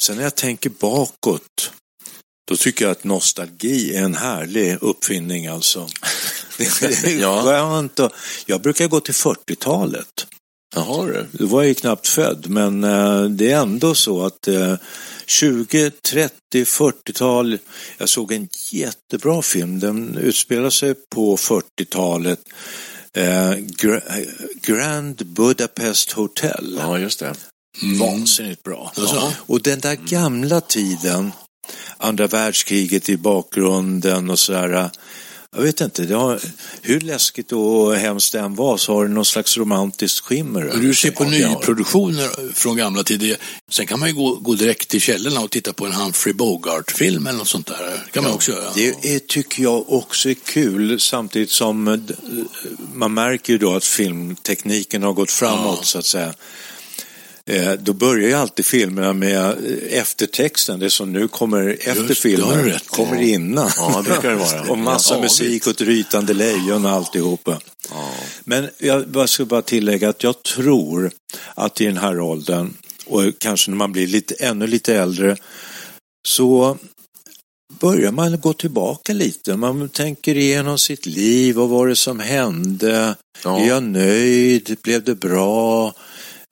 [0.00, 1.72] Sen när jag tänker bakåt,
[2.48, 5.88] då tycker jag att nostalgi är en härlig uppfinning alltså.
[6.58, 7.98] Det är skönt.
[7.98, 8.12] Och,
[8.46, 10.26] jag brukar gå till 40-talet.
[10.74, 11.26] Jaha du.
[11.32, 14.74] Då var ju knappt född, men eh, det är ändå så att eh,
[15.26, 16.32] 20, 30,
[16.64, 17.58] 40-tal,
[17.98, 22.40] jag såg en jättebra film, den utspelar sig på 40-talet.
[23.12, 24.26] Eh, Gra-
[24.62, 26.76] Grand Budapest Hotel.
[26.78, 27.34] Ja, just det.
[28.00, 28.92] Vansinnigt bra.
[28.96, 29.32] Jaså?
[29.46, 31.32] Och den där gamla tiden,
[31.96, 34.90] andra världskriget i bakgrunden och sådär.
[35.56, 36.40] Jag vet inte, det har,
[36.82, 40.72] hur läskigt och hemskt det än var så har det någon slags romantiskt skimmer.
[40.80, 43.36] Du ser på Ja, nyproduktioner från gamla tider.
[43.70, 47.26] Sen kan man ju gå, gå direkt till källorna och titta på en Humphrey Bogart-film
[47.26, 48.02] eller något sånt där.
[48.04, 48.70] Det kan man också göra.
[48.74, 52.14] Det är, tycker jag också är kul samtidigt som eh, d-
[52.94, 55.84] man märker ju då att filmtekniken har gått framåt Ja.
[55.84, 56.34] så att säga.
[57.50, 62.14] Eh, Då börjar ju alltid filmerna med eh, eftertexten, det som nu kommer efter du
[62.14, 63.70] filmen, rätt kommer innan.
[63.76, 64.62] Ja, det brukar det vara.
[64.70, 67.60] och massa Ja, musik och ett rytande lejon och alltihopa.
[68.44, 71.10] Men jag ska bara tillägga att jag tror
[71.54, 72.74] att i den här åldern
[73.06, 75.36] och kanske när man blir lite, ännu lite äldre
[76.28, 76.78] så
[77.80, 79.56] börjar man gå tillbaka lite.
[79.56, 81.54] Man tänker igenom sitt liv.
[81.54, 83.16] Vad var det som hände?
[83.44, 83.60] Ja.
[83.60, 84.76] Är jag nöjd?
[84.82, 85.94] Blev det bra?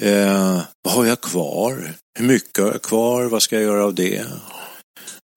[0.02, 1.92] Eh, vad har jag kvar?
[2.18, 3.24] Hur mycket har jag kvar?
[3.24, 4.16] Vad ska jag göra av det?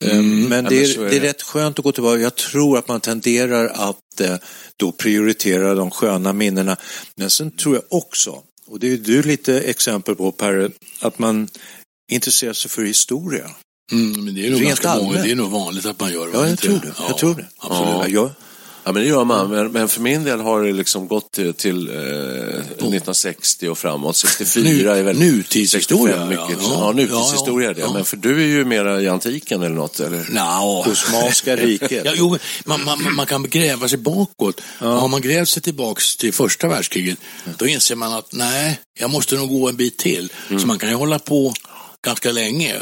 [0.06, 1.28] Eh, men Ja, det men är, är det är det.
[1.30, 2.20] rätt skönt att gå tillbaka.
[2.22, 4.36] Jag tror att man tenderar att eh,
[4.78, 6.78] då prioritera de sköna minnena.
[7.16, 10.72] Men sen tror jag också, och det är du lite exempel på Per,
[11.02, 11.48] att man
[12.12, 13.50] intresserar sig för historia.
[13.92, 16.28] Mm, men det är nog Rent ganska många, det är nog vanligt att man gör
[16.28, 16.34] det.
[16.38, 16.94] Ja, jag tror det.
[17.08, 17.48] Jag tror det.
[17.58, 18.14] Absolut.
[18.14, 18.30] Jag,
[18.84, 19.50] Ja, men det gör man.
[19.50, 24.18] Men, men för min del har det liksom gått till, till eh, 1960 och framåt.
[24.18, 25.20] 64 är väl...
[25.20, 26.58] Nutidshistoria, 65 mycket.
[26.68, 26.78] ja.
[26.80, 27.82] Ja, nutidshistoria är det.
[27.82, 27.94] Ja.
[27.94, 30.26] Men för du är ju mera i antiken eller något, eller?
[30.30, 30.86] Nå.
[30.88, 31.92] Osmanska riket.
[32.06, 34.62] Ja, jo, man, man, man kan gräva sig bakåt.
[34.78, 37.18] Har man grävt sig tillbaks till första världskriget,
[37.58, 40.32] då inser man att nej, jag måste nog gå en bit till.
[40.60, 41.54] Så man kan ju hålla på
[42.06, 42.80] ganska länge.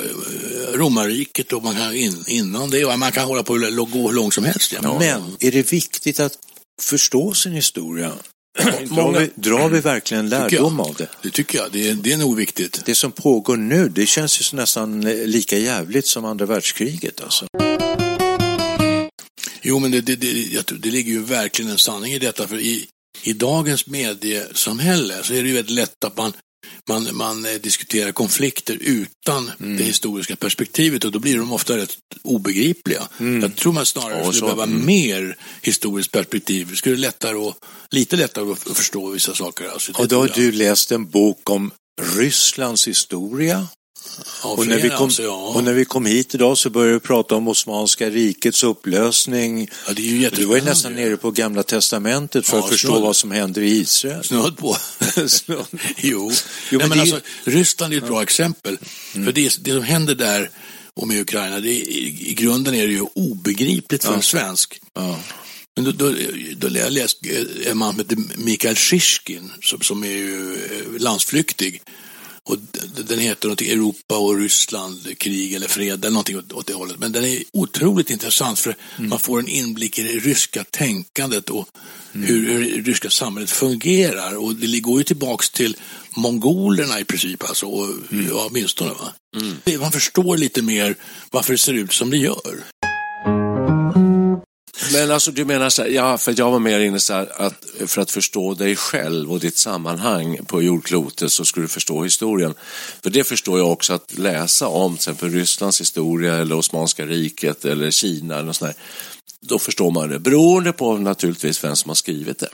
[0.74, 4.34] Romarriket och man kan in, innan det, man kan hålla på och gå hur långt
[4.34, 4.74] som helst.
[4.84, 5.00] Ja.
[5.00, 6.38] Men är det viktigt att
[6.82, 8.14] förstå sin historia?
[8.60, 11.08] Drar Många- vi, drar vi verkligen lärdom av det?
[11.22, 12.82] Det tycker jag, det är, det är nog viktigt.
[12.86, 17.22] Det som pågår nu, det känns ju så nästan eh, lika jävligt som andra världskriget.
[17.22, 17.46] Alltså.
[19.62, 22.48] Jo, men det, det, det, jag tror, det ligger ju verkligen en sanning i detta.
[22.48, 22.88] För i,
[23.24, 26.34] i dagens mediesamhälle så är det ju väldigt lätt att man,
[26.88, 29.78] man, man eh, diskuterar konflikter utan Mm.
[29.78, 33.08] det historiska perspektivet och då blir de ofta rätt obegripliga.
[33.19, 33.41] Mm.
[33.41, 36.67] Jag tror man snarare Ja, skulle behöva mer historiskt perspektiv.
[36.69, 37.56] Det skulle lättare och,
[37.91, 39.69] lite lättare att förstå vissa saker.
[39.69, 43.67] Alltså, Och då har du läst en bok om Rysslands historia.
[44.44, 45.54] Ja, Och när, vi kom, alltså, ja.
[45.56, 49.70] och när vi kom hit idag så började vi prata om Osmanska rikets upplösning.
[49.88, 52.70] ja, det är ju Du var ju nästan nere på Gamla Testamentet för Ja, att
[52.70, 53.02] förstå snudd.
[53.02, 54.24] vad som händer i Israel.
[54.24, 54.78] Snudd på.
[55.28, 55.66] Snudd.
[55.98, 56.32] Jo,
[56.72, 58.78] Jo, Nej, men det är alltså, Ryssland är ett bra exempel.
[59.12, 60.50] För det, det som händer där
[60.94, 64.82] och med Ukraina, det, i, i grunden är det ju obegripligt för en svensk.
[65.76, 66.14] Men då, då,
[66.58, 67.18] då jag läst
[67.66, 71.82] en man som heter Mikael Shishkin som, som är ju eh, landsflyktig.
[72.50, 72.58] Och
[73.08, 77.00] den heter någonting Europa och Ryssland, krig eller fred eller någonting åt, det hållet.
[77.00, 81.70] Men den är otroligt intressant för man får en inblick i det ryska tänkandet och
[82.12, 84.38] hur, hur det ryska samhället fungerar.
[84.38, 85.78] Och det går ju tillbaks till
[86.16, 87.90] mongolerna i princip, alltså, och,
[88.30, 88.92] ja, åtminstone.
[88.92, 89.14] Va?
[89.80, 90.96] Man förstår lite mer
[91.32, 92.64] varför det ser ut som det gör.
[94.93, 97.65] Men alltså du menar så här, ja, för jag var mer inne så här att
[97.88, 102.54] för att förstå dig själv och ditt sammanhang på jordklotet så skulle du förstå historien.
[103.04, 107.65] För det förstår jag också att läsa om till exempel Rysslands historia eller Osmanska riket
[107.65, 108.84] eller Kina eller sånt där.
[109.41, 112.49] Då förstår man det, beroende på naturligtvis vem som har skrivit det.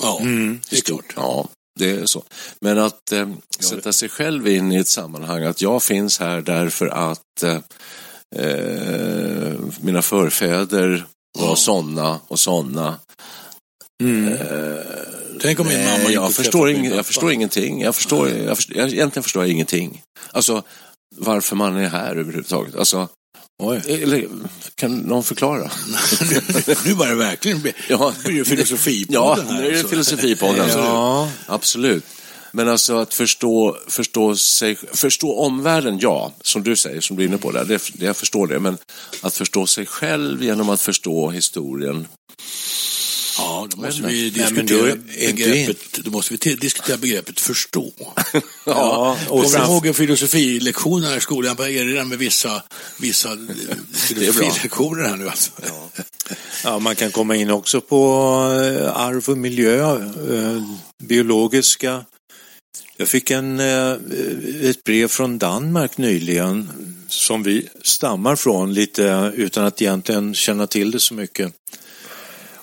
[0.00, 0.20] Ja,
[0.70, 1.12] det är klart.
[1.16, 2.24] Ja, det är så.
[2.60, 3.28] Men att eh,
[3.60, 7.60] sätta sig själv in i ett sammanhang, att jag finns här därför att eh,
[8.36, 11.06] eh, mina förfäder
[11.38, 12.98] var sådana och sådana.
[15.40, 17.80] Tänk om min mamma gick jag, och förstår ing, jag förstår ingenting.
[17.82, 20.02] Jag förstår, jag förstår, jag, egentligen förstår jag ingenting.
[20.32, 20.62] Alltså,
[21.16, 22.76] varför man är här överhuvudtaget.
[22.76, 23.08] Alltså,
[23.86, 24.28] eller,
[24.74, 25.70] kan någon förklara?
[26.84, 28.12] nu börjar det verkligen bli, Ja.
[28.24, 29.88] blir det filosofi på Ja, nu är det alltså.
[29.88, 30.68] filosofipodden.
[30.68, 31.30] Ja.
[31.46, 32.04] Absolut.
[32.52, 37.26] Men alltså att förstå, förstå, sig, förstå omvärlden, ja, som du säger, som du är
[37.26, 38.58] inne på där, det, det, jag förstår det.
[38.60, 38.78] Men
[39.20, 42.06] att förstå sig själv genom att förstå historien.
[43.38, 47.92] Ja, då måste vi Nej, diskutera inte begreppet, då måste vi te- diskutera begreppet förstå.
[48.66, 51.56] Ja, och Kommer du ihåg en filosofilektion i skolan?
[51.58, 52.62] Jag erinrar mig vissa,
[52.98, 53.28] vissa
[53.92, 55.28] filosofilektioner här nu.
[55.28, 55.50] Alltså.
[56.64, 57.96] Ja, man kan komma in också på
[58.52, 60.62] eh, arv och miljö, eh,
[61.02, 62.04] biologiska.
[62.96, 63.92] Jag fick en, eh,
[64.62, 66.68] ett brev från Danmark nyligen
[67.08, 71.54] som vi stammar från lite utan att egentligen känna till det så mycket.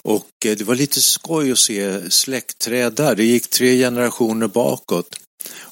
[0.02, 3.16] Och eh, det var lite skoj att se släktträd där.
[3.16, 5.20] Det gick tre generationer bakåt.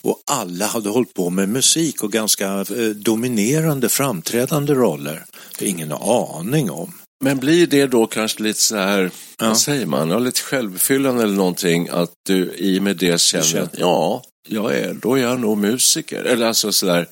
[0.02, 5.26] Och alla hade hållit på med musik och ganska eh, dominerande framträdande roller.
[5.58, 6.94] Det är ingen aning om.
[7.24, 9.48] Men blir det då kanske lite så här, Ja.
[9.48, 13.44] vad säger man, ja, lite självfyllande eller någonting, att du i och med det känner
[13.46, 16.24] känner- att ja, jag är, då är jag nog musiker.
[16.24, 17.08] Eller alltså sådär,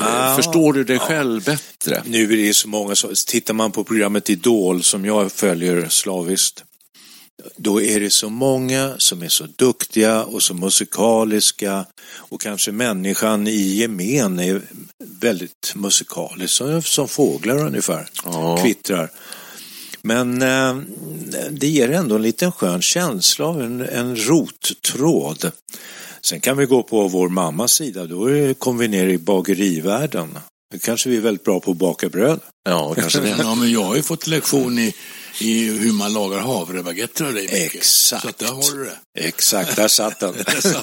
[0.00, 0.36] Ah.
[0.36, 2.02] förstår du dig själv bättre?
[2.06, 5.88] Nu är det ju så många, så tittar man på programmet Idol som jag följer
[5.88, 6.64] slaviskt,
[7.56, 13.46] då är det så många som är så duktiga och så musikaliska och kanske människan
[13.48, 14.62] i gemen är
[15.20, 18.56] väldigt musikalisk, som, som fåglar ungefär, Ja.
[18.62, 19.10] kvittrar.
[20.02, 20.76] Men eh,
[21.50, 25.50] det ger ändå en liten skön känsla av en, en rottråd.
[26.22, 30.38] Sen kan vi gå på vår mammas sida, då är- kommer vi ner i bagerivärlden.
[30.72, 32.40] Då kanske vi är väldigt bra på att baka bröd.
[32.68, 33.28] Ja, kanske det.
[33.38, 34.94] Ja, men jag har ju fått lektion i,
[35.38, 37.74] i hur man lagar havrebaguetter av dig, Micke.
[37.74, 38.22] Exakt.
[38.22, 39.24] Så att där har du det.
[39.26, 40.34] Exakt, där satt den.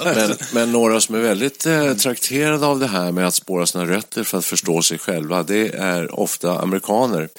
[0.03, 3.85] Men, men några som är väldigt eh, trakterade av det här med att spåra sina
[3.85, 7.29] rötter för att förstå sig själva, det är ofta amerikaner.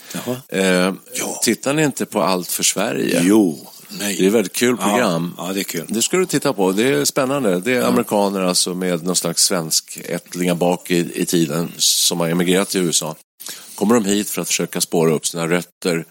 [0.49, 0.95] Eh,
[1.43, 3.21] Tittar ni inte på Allt för Sverige?
[3.23, 3.67] Jo.
[3.99, 4.17] Nej.
[4.17, 5.35] Det är ett väldigt kul program.
[5.39, 5.85] Ja, ja, det är kul.
[5.89, 6.73] Det ska du titta på.
[6.73, 7.61] Det är spännande.
[7.61, 12.29] Det är amerikaner alltså med någon slags svensk ättlingar bak i, i tiden som har
[12.29, 13.17] emigrerat till USA.
[13.75, 16.05] Kommer de hit för att försöka spåra upp sina rötter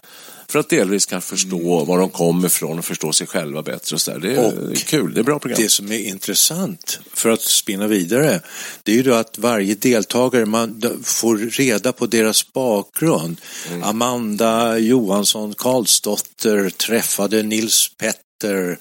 [0.52, 3.94] för att delvis kan förstå var de kommer ifrån och förstå sig själva bättre.
[3.94, 4.18] Och så där.
[4.18, 5.14] Det är Och kul.
[5.14, 5.62] Det är bra program.
[5.62, 8.40] Det som är intressant, för att spinna vidare,
[8.82, 13.40] det är ju då att varje deltagare, man får reda på deras bakgrund.
[13.82, 18.78] Amanda Johansson Karlsdotter träffade Nils Petter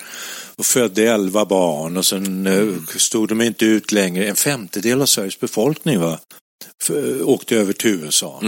[0.55, 4.27] och födde elva barn och sen eh, stod de inte ut längre.
[4.27, 6.19] En femtedel av Sveriges befolkning va?
[6.83, 8.41] F- åkte över till USA.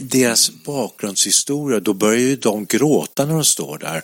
[0.00, 4.02] Deras bakgrundshistoria, då börjar ju de gråta när de står där.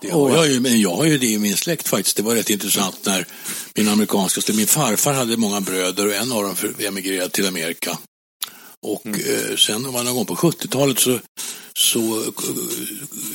[0.00, 2.16] Det har jag, ju, men jag har ju det i min släkt faktiskt.
[2.16, 3.26] Det var rätt intressant när
[3.74, 7.46] min amerikanska släkt, min farfar hade många bröder och en av dem för- emigrerade till
[7.46, 7.98] Amerika.
[8.82, 11.18] Och eh, sen var någon gång på 70-talet så,
[11.76, 12.30] så eh,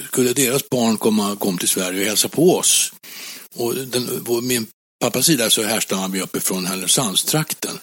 [0.08, 2.94] skulle deras barn komma kom till Sverige och hälsa på oss.
[3.56, 4.68] Och den, på min
[5.02, 7.80] pappas sida så härstammar vi uppifrån Härnösandstrakten.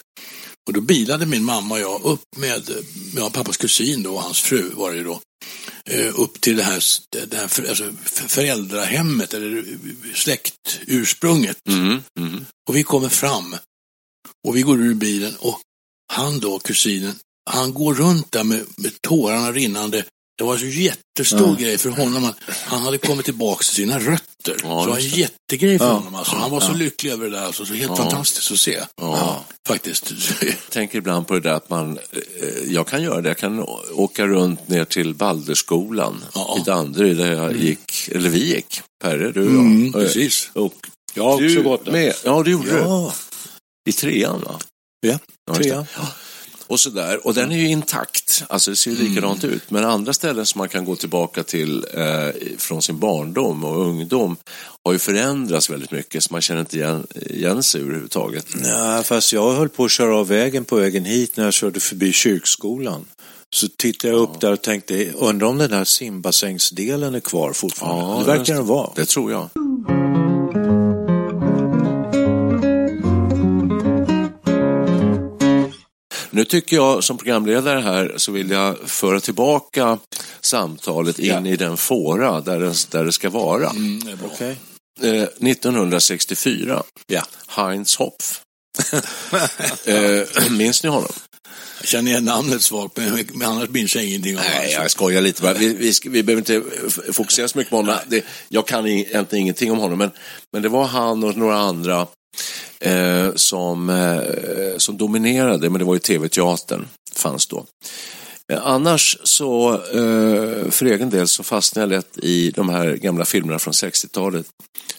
[0.71, 2.69] Och då bilade min mamma och jag upp med,
[3.15, 5.21] ja, pappas kusin då och hans fru var det ju då
[5.85, 6.83] eh, upp till det här,
[7.27, 7.93] det här för, alltså,
[8.27, 9.65] föräldrahemmet eller
[10.13, 11.57] släktursprunget.
[11.67, 12.45] Mm, mm.
[12.69, 13.55] Och vi kommer fram
[14.47, 15.59] och vi går ur bilen och
[16.13, 17.15] han då, kusinen,
[17.49, 20.05] han går runt där med, med tårarna rinnande.
[20.41, 22.33] Det var en så jättestor grej för honom.
[22.47, 24.17] Han, hade kommit tillbaka till sina rötter.
[24.45, 25.91] Ja, så det var en jättegrej för Ja.
[25.93, 26.15] honom.
[26.15, 26.35] Alltså.
[26.35, 27.45] Han var så lycklig över det där.
[27.45, 27.65] Alltså.
[27.65, 27.95] Så helt Ja.
[27.95, 28.79] fantastiskt att se.
[29.01, 29.45] Ja.
[29.67, 30.13] Faktiskt.
[30.69, 31.97] tänker ibland på det där att man,
[32.41, 36.57] eh, jag kan göra det, jag kan åka runt ner till Balderskolan Ja.
[36.61, 39.93] i Danderyd där jag gick, eller vi gick, Perre, du och Mm, jag.
[39.93, 40.49] precis.
[40.53, 40.73] Och
[41.13, 41.91] Jag har också du gått där.
[41.91, 42.77] med, ja det gjorde du.
[42.77, 43.13] Ja,
[43.89, 44.59] I trean va?
[45.01, 45.19] ja.
[45.47, 45.85] Ja, trean.
[46.71, 49.71] Och sådär, och den är ju intakt, alltså det ser ju likadant ut.
[49.71, 54.37] Men andra ställen som man kan gå tillbaka till eh, från sin barndom och ungdom
[54.85, 58.45] har ju förändrats väldigt mycket så man känner inte igen, igen sig överhuvudtaget.
[58.55, 61.79] Nej, fast jag höll på att köra av vägen på vägen hit när jag körde
[61.79, 63.05] förbi kyrkskolan.
[63.49, 68.05] Så tittade jag upp där och tänkte, undrar om den där simbassängsdelen är kvar fortfarande?
[68.05, 68.89] Ja, det verkar den vara.
[68.95, 69.49] Det tror jag.
[76.33, 79.99] Nu tycker jag som programledare här så vill jag föra tillbaka
[80.41, 83.69] samtalet in i den fåra där det, där det ska vara.
[83.69, 84.29] Mm, det är bra.
[84.33, 84.57] Okej.
[85.01, 87.21] Eh, 1964, Ja.
[87.47, 88.41] Heinz Hopf.
[89.85, 91.11] eh, minns ni honom?
[91.79, 95.21] Jag känner igen namnet svagt, men, men annars minns jag ingenting om Nej, jag skojar
[95.21, 95.53] lite bara.
[95.53, 96.63] Vi, vi, vi behöver inte
[97.13, 97.95] fokusera så mycket på honom.
[98.07, 100.11] Det, jag kan egentligen ingenting om honom, men,
[100.53, 102.07] men det var han och några andra
[102.79, 107.65] eh, som, eh, som dominerade, men det var ju tv-teatern fanns då.
[108.51, 113.25] Eh, Annars så, eh, för egen del, så fastnade jag lätt i de här gamla
[113.25, 114.45] filmerna från 60-talet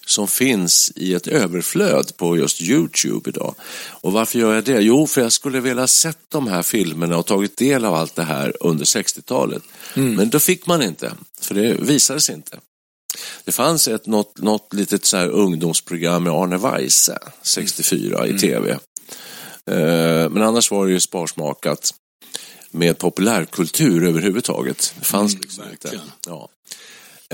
[0.06, 3.54] som finns i ett överflöd på just Youtube idag.
[3.88, 4.80] Och varför gör jag det?
[4.80, 8.22] Jo, för jag skulle vilja sett de här filmerna och tagit del av allt det
[8.22, 9.62] här under 60-talet.
[10.16, 12.58] Men då fick man inte, för det visades inte.
[13.44, 18.70] Det fanns ett, något, något litet så här ungdomsprogram med Arne Weise, 64 i tv.
[19.70, 21.94] Eh, Men annars var det ju sparsmakat
[22.70, 24.94] med populärkultur överhuvudtaget.
[24.98, 25.88] Det fanns liksom inte.
[25.88, 26.10] verkligen.
[26.26, 26.48] Ja.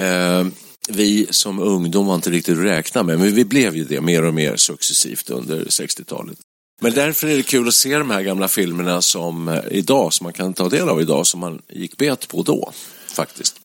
[0.05, 0.47] Eh,
[0.89, 4.25] vi som ungdom var inte riktigt att räkna med, men vi blev ju det mer
[4.25, 6.39] och mer successivt under 60-talet.
[6.81, 10.25] Men därför är det kul att se de här gamla filmerna som eh, idag, som
[10.25, 12.73] man kan ta del av idag, som man gick bet på då,
[13.13, 13.57] faktiskt.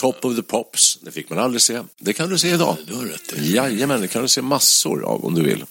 [0.00, 1.82] Top of the Pops, det fick man aldrig se.
[2.00, 2.76] Det kan du se idag.
[2.86, 3.54] Du har rätt i.
[3.54, 5.64] Jajamän, det kan du se massor av om du vill.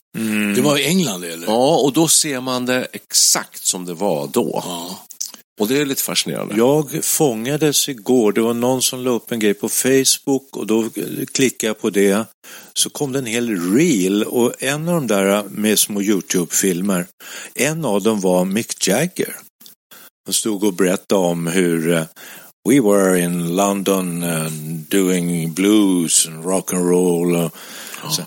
[0.55, 1.47] Det var i England, eller?
[1.47, 4.63] Ja, och då ser man det exakt som det var då.
[4.65, 4.99] Ja.
[5.59, 6.55] Och det är lite fascinerande.
[6.57, 10.89] Jag fångades igår, det var någon som la upp en grej på Facebook och då
[11.31, 12.25] klickade jag på det.
[12.73, 17.05] Så kom det en hel reel och en av de där med små Youtube-filmer,
[17.55, 19.35] en av dem var Mick Jagger.
[20.25, 22.03] Han stod och berättade om hur eh,
[22.67, 27.35] We were in London and doing blues and rock and roll.
[28.03, 28.21] och så.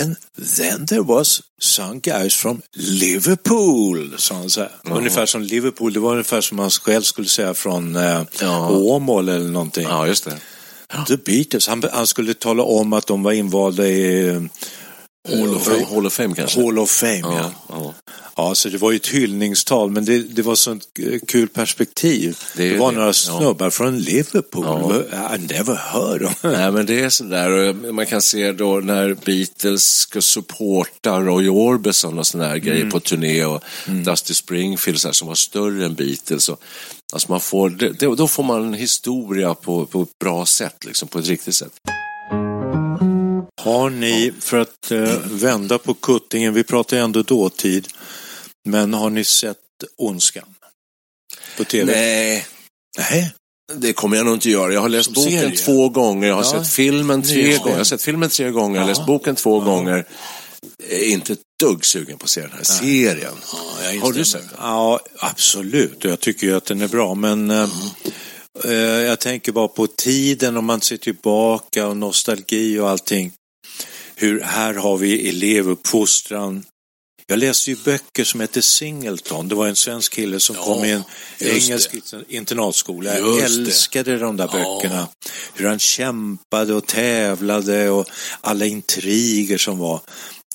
[0.00, 0.16] And
[0.56, 4.70] then there was some guys from Liverpool, sa han så här.
[4.84, 8.70] Ungefär som Liverpool, det var ungefär som man själv skulle säga från eh, Ja.
[8.70, 9.86] Åmål eller någonting.
[9.88, 10.38] Ja, just det.
[11.08, 14.48] The Beatles, han, han skulle tala om att de var invalda i
[15.28, 16.60] Hall of Fame, Hall of Fame kanske?
[16.60, 17.18] Hall of Fame.
[17.18, 17.38] Ja.
[17.38, 17.94] Ja, ja.
[18.36, 22.38] Ja, så det var ju ett hyllningstal, men det, det var sånt eh, kul perspektiv.
[22.56, 23.12] Det Det, var det, några ja.
[23.12, 24.64] snubbar från Liverpool.
[25.12, 25.34] Ja.
[25.34, 27.72] I never heard of Nej, men det är sådär.
[27.92, 33.00] Man kan se då när Beatles ska supporta Roy Orbison och sådana här grejer på
[33.00, 33.64] turné och
[34.04, 36.48] Dusty Springfield här, som var större än Beatles.
[36.48, 36.60] Och,
[37.12, 37.70] alltså man får,
[38.16, 41.72] då får man en historia på, på ett bra sätt, liksom, på ett riktigt sätt.
[43.62, 47.88] Har ni, för att eh, vända på kuttingen, vi pratar ju ändå dåtid,
[48.68, 49.56] men har ni sett
[49.96, 50.54] Ondskan?
[51.56, 51.92] På tv?
[51.92, 52.46] Nej,
[52.98, 53.32] Nej.
[53.74, 54.72] det kommer jag nog inte göra.
[54.72, 55.56] Jag har läst Som boken serie?
[55.56, 56.50] två gånger, jag har Ja.
[56.64, 59.60] sett filmen tre gånger, jag har sett filmen tre gånger, jag har läst boken två
[59.60, 60.04] gånger.
[60.88, 63.34] Är inte ett dugg sugen på att se den här serien.
[63.52, 64.50] Ja, jag Har du sett den?
[64.58, 66.04] Ja, absolut.
[66.04, 67.68] Jag tycker ju att den är bra, men eh,
[68.64, 73.32] eh, jag tänker bara på tiden om man ser tillbaka och nostalgi och allting.
[74.20, 76.64] Hur här har vi elevuppfostran.
[77.26, 79.48] Jag läste ju böcker som heter Singleton.
[79.48, 81.02] Det var en svensk kille som Ja, kom i en
[81.40, 81.90] engelsk
[82.28, 83.18] internatskola.
[83.18, 83.62] Jag Just det.
[83.62, 84.74] älskade de där Ja.
[84.82, 85.08] böckerna.
[85.54, 88.06] Hur han kämpade och tävlade och
[88.40, 90.00] alla intriger som var.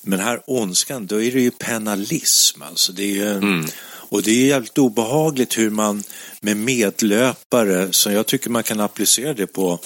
[0.01, 2.61] Men här ondskan, då är det ju penalism.
[2.61, 3.65] Alltså det är ju en, Mm.
[4.09, 6.03] Och det är jävligt obehagligt hur man
[6.41, 9.79] med medlöpare, så jag tycker man kan applicera det på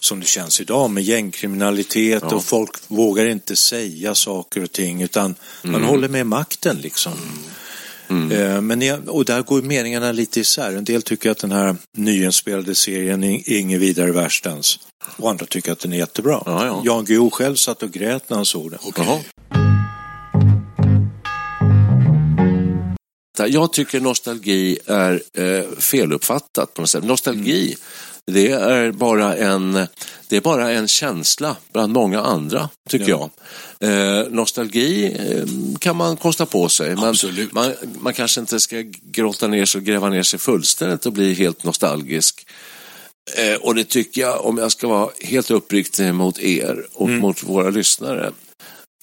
[0.00, 2.36] som det känns idag med gängkriminalitet Ja.
[2.36, 7.12] och folk vågar inte säga saker och ting utan man håller med makten liksom.
[8.32, 10.72] Eh, Men jag, och där går meningarna lite isär.
[10.72, 14.78] En del tycker att den här nyinspelade serien är inget vidare värstens.
[15.16, 16.42] Och andra tycker att den är jättebra.
[16.46, 16.82] Ja, ja.
[16.84, 18.80] Jan Guillou själv satt och grät när han såg den.
[18.96, 19.20] Jaha.
[23.38, 27.04] Jag tycker nostalgi är eh, feluppfattat på något sätt.
[27.04, 27.76] Nostalgi,
[28.26, 29.72] det är bara en,
[30.28, 33.30] det är bara en känsla bland många andra, tycker jag.
[33.80, 35.44] Eh, nostalgi eh,
[35.78, 36.96] kan man kosta på sig.
[36.96, 37.52] Man, Absolut.
[37.52, 41.34] man, man kanske inte ska grotta ner sig och gräva ner sig fullständigt och bli
[41.34, 42.46] helt nostalgisk.
[43.36, 47.42] Eh, och det tycker jag, om jag ska vara helt uppriktig mot er och mot
[47.42, 48.32] våra lyssnare,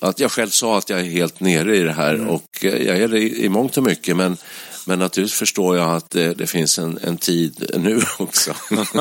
[0.01, 2.97] att jag själv sa att jag är helt nere i det här och eh, jag
[2.97, 4.37] är det i, i mångt och mycket men,
[4.85, 8.53] men naturligtvis förstår jag att det, det finns en, en tid nu också.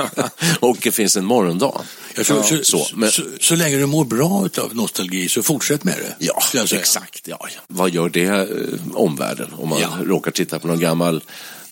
[0.60, 1.80] och det finns en morgondag.
[2.14, 5.84] Tror, så, så, så, men, så, så länge du mår bra av nostalgi så fortsätt
[5.84, 6.26] med det.
[6.26, 7.28] ja, exakt.
[7.28, 7.60] Ja, ja.
[7.68, 8.46] Vad gör det eh,
[8.94, 9.88] omvärlden om man Ja.
[10.04, 11.22] råkar titta på någon gammal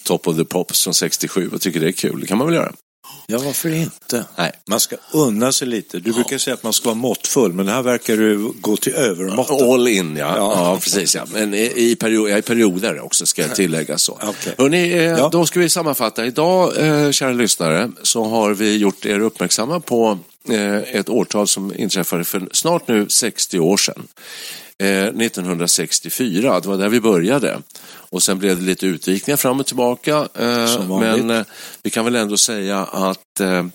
[0.02, 2.20] Top of the Pops från 67 och tycker det är kul?
[2.20, 2.72] Det kan man väl göra?
[3.26, 4.24] Ja, varför inte?
[4.36, 4.52] Nej.
[4.66, 5.98] Man ska unna sig lite.
[5.98, 9.50] Du brukar säga att man ska vara måttfull, men här verkar du gå till övermått.
[9.50, 10.36] All in, ja.
[10.36, 10.52] ja.
[10.56, 10.78] Ja.
[10.82, 11.14] precis.
[11.14, 11.24] Ja.
[11.32, 14.18] Men i, i, period, ja, i perioder också, ska jag tillägga så.
[14.22, 14.54] Okej.
[14.58, 15.28] Hörrni, eh, Ja.
[15.32, 16.26] då ska vi sammanfatta.
[16.26, 20.18] Idag, eh, kära lyssnare, så har vi gjort er uppmärksamma på
[20.50, 24.08] ett årtal som inträffade för snart nu 60 år sedan.
[24.78, 26.60] eh, 1964.
[26.60, 27.58] Det var där vi började.
[28.10, 30.28] Och sen blev det lite utvikningar fram och tillbaka.
[30.34, 31.42] Eh, men eh,
[31.82, 33.66] vi kan väl ändå säga att eh,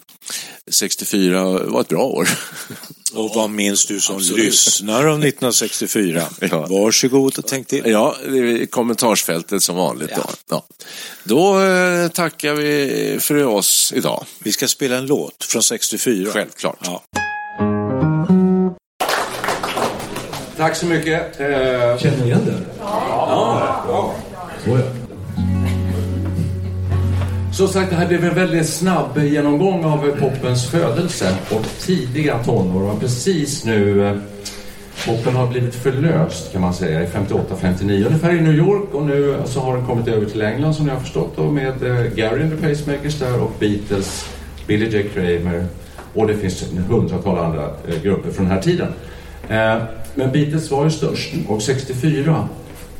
[0.72, 2.30] 64 var ett bra år.
[3.14, 6.24] Och vad minns du som lyssnar om 1964?
[6.40, 6.68] Ja.
[6.70, 7.84] Varsågod och tänk till.
[7.86, 10.12] Ja, det är i kommentarsfältet som vanligt.
[10.16, 10.64] Då, ja.
[11.24, 14.26] då eh, tackar vi för oss idag.
[14.40, 16.32] Vi ska spela en låt från 64.
[16.34, 16.80] Självklart.
[16.84, 17.04] Ja.
[20.58, 21.40] Tack så mycket.
[21.40, 21.48] Eh,
[21.98, 22.60] Känner ni igen det?
[22.80, 24.16] Ja.
[24.66, 25.03] Så ja.
[27.54, 32.92] Som sagt, det här blev en väldigt snabb genomgång av popens födelse och tidiga tonår.
[32.92, 34.16] Och precis nu, eh,
[35.06, 38.06] poppen popen har blivit förlöst kan man säga i 58-59.
[38.06, 40.92] Ungefär i New York och nu så har den kommit över till England som ni
[40.92, 44.26] har förstått då med eh, Gary and the Pacemakers där och Beatles,
[44.68, 45.04] Billy J.
[45.14, 45.66] Kramer
[46.14, 48.88] och det finns en hundratal andra eh, grupper från den här tiden.
[50.16, 52.48] Men Beatles var ju störst och 64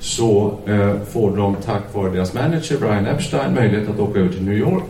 [0.04, 4.44] så eh, får de tack vare deras manager Brian Epstein möjlighet att åka över till
[4.44, 4.84] New York.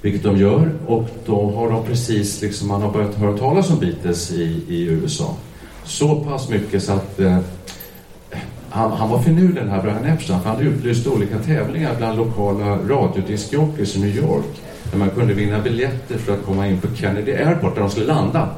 [0.00, 3.78] Vilket de gör och då har de precis liksom, man har börjat höra talas om
[3.78, 5.36] Beatles i, i USA.
[5.84, 7.38] Så pass mycket så att eh,
[8.70, 12.78] han, han var finurlig den här Brian Epstein för han utlyste olika tävlingar bland lokala
[12.78, 14.62] radiodiskjockeys i New York.
[14.90, 18.06] Där man kunde vinna biljetter för att komma in på Kennedy Airport där de skulle
[18.06, 18.48] landa.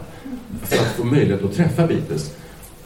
[0.62, 2.32] För att få möjlighet att träffa Beatles.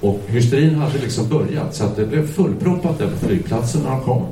[0.02, 4.00] Och hysterin hade liksom börjat så att det blev fullproppat där på flygplatsen när de
[4.00, 4.22] kom.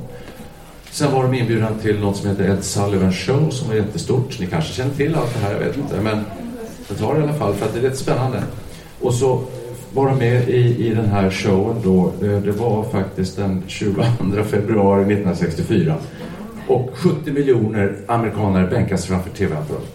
[0.91, 4.39] Sen var de inbjudna till något som heter Ed Sullivan Show som var jättestort.
[4.39, 6.01] Ni kanske känner till allt det här, jag vet inte.
[6.01, 6.23] Men
[6.89, 8.43] jag tar det i alla fall för att det är rätt spännande.
[9.01, 9.41] Och så
[9.93, 12.13] var de med i, i den här showen då.
[12.19, 14.03] Det var faktiskt den 22
[14.49, 15.95] februari 1964.
[16.67, 19.87] Och 70 miljoner amerikaner bänkades framför TV-apparaten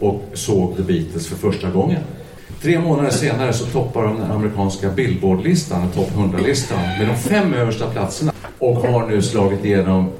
[0.00, 2.02] och såg The Beatles för första gången.
[2.62, 7.90] Tre månader senare så toppar de den amerikanska Billboard-listan, topp 100-listan, med de fem översta
[7.90, 10.10] platserna och har nu slagit igenom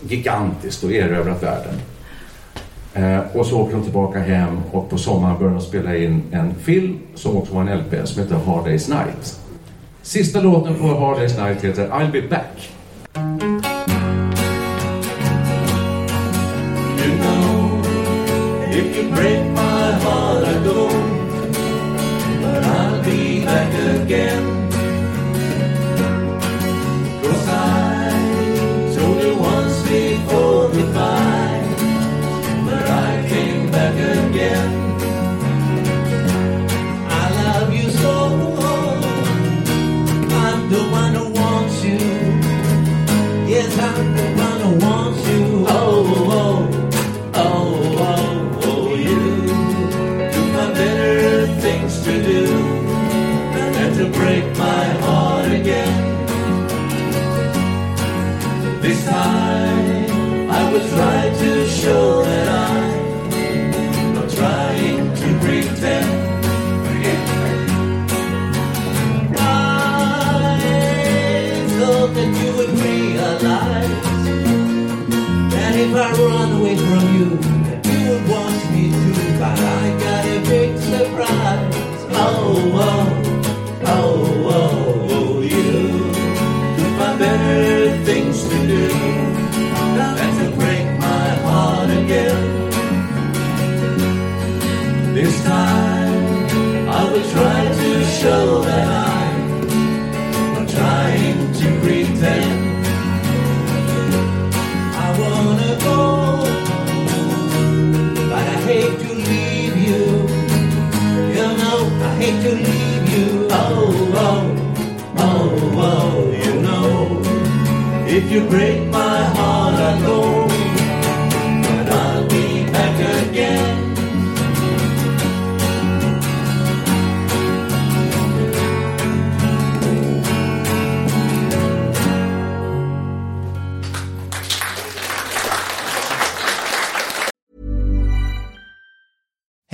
[0.00, 1.74] gigantiskt och erövrat världen.
[2.94, 6.54] Eh, och så åker de tillbaka hem och på sommaren börjar de spela in en
[6.54, 9.40] film som också var en LP som heter Hard Day's Night.
[10.02, 12.72] Sista låten på Hard Day's Night heter I'll Be Back.
[24.16, 24.55] Again.